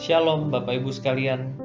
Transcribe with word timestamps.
Shalom 0.00 0.48
Bapak 0.48 0.80
Ibu 0.80 0.96
sekalian. 0.96 1.60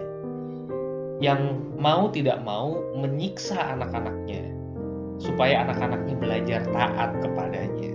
Yang 1.20 1.60
mau 1.76 2.08
tidak 2.08 2.40
mau 2.40 2.80
menyiksa 2.96 3.76
anak-anaknya. 3.76 4.56
Supaya 5.20 5.68
anak-anaknya 5.68 6.14
belajar 6.16 6.60
taat 6.72 7.20
kepadanya. 7.20 7.92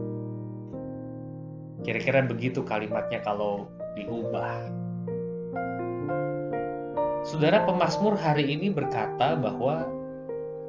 Kira-kira 1.82 2.24
begitu 2.30 2.62
kalimatnya 2.62 3.20
kalau 3.26 3.66
diubah. 3.98 4.70
Saudara 7.26 7.66
pemazmur 7.66 8.16
hari 8.16 8.48
ini 8.48 8.72
berkata 8.72 9.36
bahwa 9.36 9.90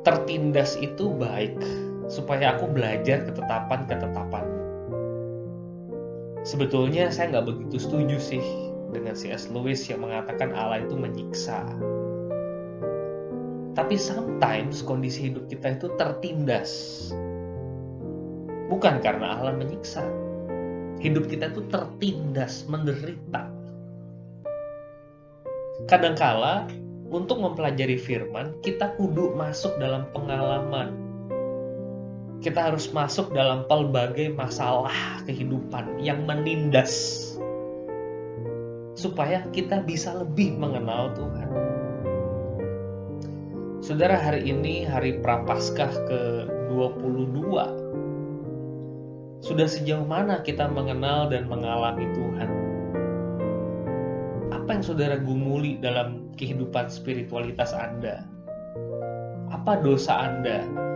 tertindas 0.03 0.81
itu 0.81 1.12
baik. 1.12 1.61
Supaya 2.09 2.56
aku 2.56 2.73
belajar 2.73 3.29
ketetapan-ketetapan 3.29 4.67
Sebetulnya 6.48 7.12
saya 7.12 7.28
nggak 7.28 7.44
begitu 7.44 7.77
setuju 7.77 8.16
sih 8.16 8.41
dengan 8.88 9.12
C.S. 9.12 9.52
Lewis 9.52 9.84
yang 9.84 10.00
mengatakan 10.00 10.56
Allah 10.56 10.80
itu 10.80 10.96
menyiksa. 10.96 11.60
Tapi 13.76 14.00
sometimes 14.00 14.81
kondisi 14.81 15.28
hidup 15.28 15.44
kita 15.53 15.76
itu 15.76 15.92
tertindas. 16.00 16.72
Bukan 18.72 19.04
karena 19.04 19.37
Allah 19.37 19.60
menyiksa. 19.60 20.00
Hidup 21.04 21.28
kita 21.28 21.53
itu 21.53 21.69
tertindas, 21.69 22.64
menderita. 22.64 23.44
Kadangkala 25.84 26.64
untuk 27.12 27.44
mempelajari 27.44 28.00
firman, 28.00 28.56
kita 28.64 28.97
kudu 28.97 29.37
masuk 29.37 29.76
dalam 29.76 30.08
pengalaman 30.16 31.07
kita 32.38 32.71
harus 32.71 32.87
masuk 32.94 33.34
dalam 33.34 33.66
pelbagai 33.66 34.31
masalah 34.38 34.94
kehidupan 35.26 35.99
yang 35.99 36.22
menindas 36.22 37.26
supaya 38.94 39.43
kita 39.50 39.82
bisa 39.82 40.15
lebih 40.15 40.54
mengenal 40.54 41.10
Tuhan. 41.19 41.50
Saudara, 43.82 44.19
hari 44.19 44.47
ini 44.47 44.87
hari 44.87 45.19
Prapaskah 45.22 45.91
ke-22. 46.06 47.43
Sudah 49.38 49.66
sejauh 49.70 50.03
mana 50.03 50.43
kita 50.43 50.66
mengenal 50.66 51.31
dan 51.31 51.47
mengalami 51.47 52.06
Tuhan? 52.10 52.50
Apa 54.50 54.78
yang 54.78 54.84
saudara 54.84 55.16
gumuli 55.19 55.78
dalam 55.78 56.34
kehidupan 56.34 56.91
spiritualitas 56.91 57.70
Anda? 57.70 58.26
Apa 59.49 59.81
dosa 59.81 60.26
Anda 60.26 60.88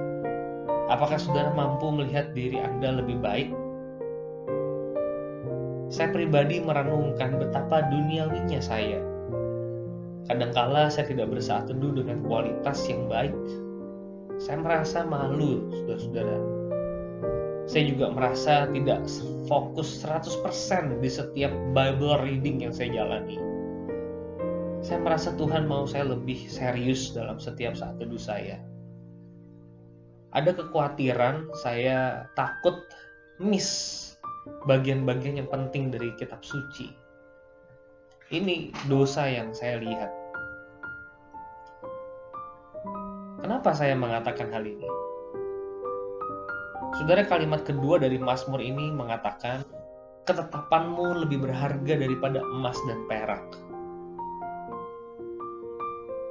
Apakah 0.93 1.17
saudara 1.17 1.49
mampu 1.57 1.89
melihat 1.89 2.37
diri 2.37 2.61
Anda 2.61 3.01
lebih 3.01 3.17
baik? 3.25 3.49
Saya 5.89 6.13
pribadi 6.13 6.61
merenungkan 6.61 7.41
betapa 7.41 7.89
duniawinya 7.89 8.61
saya. 8.61 9.01
Kadangkala 10.29 10.93
saya 10.93 11.09
tidak 11.09 11.33
bersaat 11.33 11.73
teduh 11.73 11.97
dengan 11.97 12.21
kualitas 12.29 12.85
yang 12.93 13.09
baik. 13.09 13.33
Saya 14.37 14.61
merasa 14.61 15.09
malu, 15.09 15.65
saudara-saudara. 15.73 16.39
Saya 17.65 17.89
juga 17.89 18.13
merasa 18.13 18.69
tidak 18.69 19.01
fokus 19.49 20.05
100% 20.05 21.01
di 21.01 21.09
setiap 21.09 21.53
Bible 21.73 22.21
reading 22.21 22.69
yang 22.69 22.73
saya 22.77 22.93
jalani. 22.93 23.41
Saya 24.85 25.01
merasa 25.01 25.33
Tuhan 25.41 25.65
mau 25.65 25.89
saya 25.89 26.13
lebih 26.13 26.37
serius 26.53 27.17
dalam 27.17 27.41
setiap 27.41 27.81
saat 27.81 27.97
teduh 27.97 28.21
saya 28.21 28.61
ada 30.33 30.51
kekhawatiran 30.57 31.53
saya 31.61 32.25
takut 32.33 32.77
miss 33.37 34.01
bagian-bagian 34.65 35.45
yang 35.45 35.49
penting 35.53 35.93
dari 35.93 36.13
kitab 36.17 36.41
suci. 36.41 36.93
Ini 38.33 38.73
dosa 38.89 39.29
yang 39.29 39.53
saya 39.53 39.77
lihat. 39.77 40.11
Kenapa 43.45 43.77
saya 43.77 43.93
mengatakan 43.93 44.49
hal 44.49 44.65
ini? 44.65 44.89
Saudara 46.97 47.29
kalimat 47.29 47.61
kedua 47.69 48.01
dari 48.01 48.17
Mazmur 48.17 48.63
ini 48.63 48.89
mengatakan, 48.89 49.67
ketetapanmu 50.25 51.27
lebih 51.27 51.45
berharga 51.45 51.99
daripada 51.99 52.41
emas 52.41 52.79
dan 52.89 53.05
perak. 53.11 53.45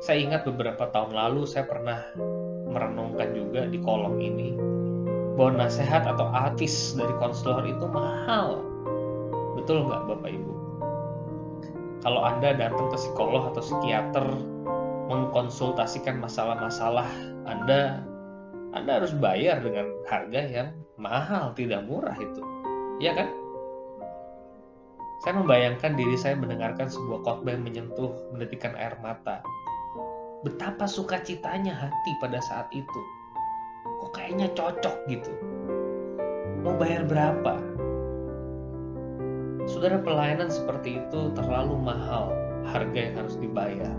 Saya 0.01 0.17
ingat 0.25 0.47
beberapa 0.49 0.89
tahun 0.89 1.13
lalu 1.13 1.45
saya 1.45 1.69
pernah 1.69 2.01
merenungkan 2.71 3.35
juga 3.35 3.67
di 3.67 3.77
kolom 3.83 4.17
ini 4.17 4.55
bahwa 5.35 5.67
nasihat 5.67 6.03
atau 6.07 6.27
artis 6.31 6.95
dari 6.95 7.11
konselor 7.19 7.63
itu 7.67 7.85
mahal. 7.87 8.63
Betul 9.55 9.87
nggak 9.87 10.03
Bapak 10.07 10.31
Ibu? 10.31 10.53
Kalau 12.01 12.21
Anda 12.25 12.57
datang 12.57 12.89
ke 12.89 12.97
psikolog 12.97 13.53
atau 13.53 13.61
psikiater 13.61 14.25
mengkonsultasikan 15.11 16.17
masalah-masalah 16.17 17.05
Anda, 17.45 18.01
Anda 18.73 19.03
harus 19.03 19.13
bayar 19.13 19.61
dengan 19.61 19.91
harga 20.09 20.41
yang 20.41 20.69
mahal, 20.97 21.53
tidak 21.53 21.85
murah 21.85 22.15
itu. 22.17 22.41
Ya 22.97 23.13
kan? 23.13 23.29
Saya 25.21 25.37
membayangkan 25.37 25.93
diri 25.93 26.17
saya 26.17 26.33
mendengarkan 26.33 26.89
sebuah 26.89 27.21
khotbah 27.21 27.53
yang 27.53 27.61
menyentuh, 27.61 28.09
mendetikkan 28.33 28.73
air 28.73 28.97
mata 29.05 29.45
betapa 30.41 30.89
sukacitanya 30.89 31.73
hati 31.73 32.11
pada 32.17 32.41
saat 32.41 32.65
itu. 32.73 32.99
Kok 33.85 34.11
kayaknya 34.13 34.49
cocok 34.57 34.95
gitu. 35.05 35.29
Mau 36.65 36.73
bayar 36.77 37.05
berapa? 37.05 37.61
Saudara 39.69 40.01
pelayanan 40.01 40.49
seperti 40.49 40.97
itu 40.97 41.29
terlalu 41.37 41.77
mahal 41.77 42.33
harga 42.65 42.97
yang 42.97 43.15
harus 43.21 43.37
dibayar. 43.37 43.93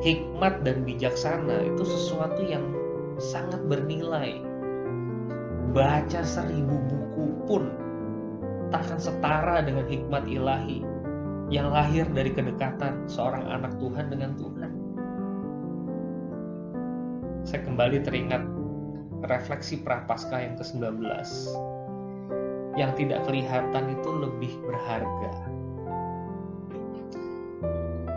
Hikmat 0.00 0.64
dan 0.64 0.88
bijaksana 0.88 1.68
itu 1.68 1.84
sesuatu 1.84 2.40
yang 2.48 2.64
sangat 3.20 3.60
bernilai. 3.68 4.40
Baca 5.76 6.24
seribu 6.24 6.80
buku 6.88 7.26
pun 7.44 7.64
tak 8.72 8.88
akan 8.88 9.00
setara 9.00 9.60
dengan 9.60 9.84
hikmat 9.84 10.24
ilahi 10.24 10.80
yang 11.52 11.72
lahir 11.72 12.08
dari 12.12 12.32
kedekatan 12.32 13.04
seorang 13.08 13.44
anak 13.48 13.76
Tuhan 13.80 14.08
dengan 14.12 14.36
Tuhan 14.36 14.67
saya 17.48 17.64
kembali 17.64 18.04
teringat 18.04 18.44
refleksi 19.24 19.80
prapaskah 19.80 20.36
yang 20.36 20.60
ke-19 20.60 21.00
yang 22.76 22.92
tidak 22.92 23.24
kelihatan 23.24 23.96
itu 23.96 24.10
lebih 24.12 24.52
berharga. 24.68 25.32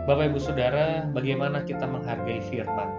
Bapak 0.04 0.28
Ibu 0.28 0.36
Saudara, 0.36 1.08
bagaimana 1.16 1.64
kita 1.64 1.88
menghargai 1.88 2.44
firman? 2.52 2.92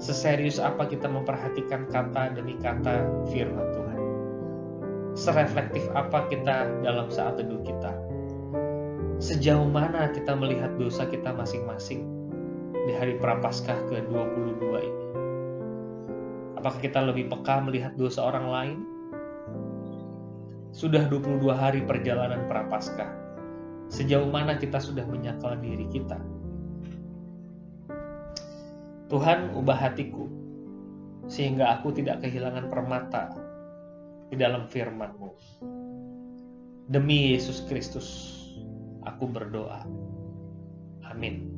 Seserius 0.00 0.56
apa 0.56 0.88
kita 0.88 1.12
memperhatikan 1.12 1.92
kata 1.92 2.32
demi 2.32 2.56
kata 2.56 3.28
firman 3.28 3.68
Tuhan? 3.76 4.00
Sereflektif 5.12 5.84
apa 5.92 6.24
kita 6.32 6.72
dalam 6.80 7.12
saat 7.12 7.36
teduh 7.36 7.60
kita? 7.68 7.92
Sejauh 9.20 9.68
mana 9.68 10.08
kita 10.08 10.32
melihat 10.32 10.72
dosa 10.80 11.04
kita 11.04 11.36
masing-masing 11.36 12.08
di 12.72 12.96
hari 12.96 13.20
Prapaskah 13.20 13.76
ke-22 13.92 14.64
ini? 14.80 15.17
Apakah 16.58 16.82
kita 16.82 16.98
lebih 17.06 17.30
peka 17.30 17.62
melihat 17.62 17.94
dosa 17.94 18.26
orang 18.26 18.46
lain? 18.50 18.78
Sudah 20.74 21.06
22 21.06 21.46
hari 21.54 21.86
perjalanan 21.86 22.50
Prapaskah 22.50 23.28
Sejauh 23.88 24.28
mana 24.28 24.60
kita 24.60 24.76
sudah 24.76 25.06
menyangkal 25.08 25.56
diri 25.64 25.88
kita? 25.88 26.20
Tuhan, 29.08 29.56
ubah 29.56 29.78
hatiku, 29.80 30.28
sehingga 31.24 31.72
aku 31.80 31.96
tidak 31.96 32.20
kehilangan 32.20 32.68
permata 32.68 33.32
di 34.28 34.36
dalam 34.36 34.68
firman-Mu. 34.68 35.32
Demi 36.92 37.32
Yesus 37.32 37.64
Kristus, 37.64 38.08
aku 39.08 39.24
berdoa. 39.24 39.88
Amin. 41.08 41.57